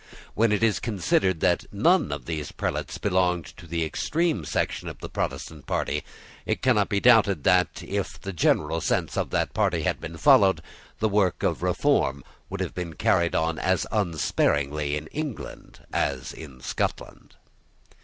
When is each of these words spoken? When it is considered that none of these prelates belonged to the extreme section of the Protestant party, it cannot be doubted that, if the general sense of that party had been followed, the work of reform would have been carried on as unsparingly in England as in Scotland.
When 0.33 0.51
it 0.51 0.63
is 0.63 0.79
considered 0.79 1.41
that 1.41 1.71
none 1.71 2.11
of 2.11 2.25
these 2.25 2.51
prelates 2.51 2.97
belonged 2.97 3.45
to 3.57 3.67
the 3.67 3.85
extreme 3.85 4.43
section 4.45 4.87
of 4.87 4.97
the 4.97 5.09
Protestant 5.09 5.67
party, 5.67 6.03
it 6.43 6.63
cannot 6.63 6.89
be 6.89 6.99
doubted 6.99 7.43
that, 7.43 7.83
if 7.83 8.19
the 8.19 8.33
general 8.33 8.81
sense 8.81 9.15
of 9.15 9.29
that 9.29 9.53
party 9.53 9.83
had 9.83 10.01
been 10.01 10.17
followed, 10.17 10.63
the 10.97 11.07
work 11.09 11.43
of 11.43 11.61
reform 11.61 12.23
would 12.49 12.61
have 12.61 12.73
been 12.73 12.95
carried 12.95 13.35
on 13.35 13.59
as 13.59 13.85
unsparingly 13.91 14.97
in 14.97 15.05
England 15.11 15.85
as 15.93 16.33
in 16.33 16.61
Scotland. 16.61 17.35